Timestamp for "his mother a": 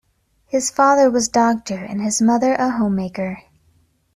2.01-2.71